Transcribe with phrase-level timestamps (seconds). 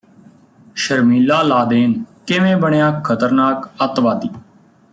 [0.75, 1.93] ਸ਼ਰਮੀਲਾ Laden
[2.27, 4.29] ਕਿਵੇਂ ਬਣਿਆ ਖ਼ਤਰਨਾਕ ਅੱਤਵਾਦੀ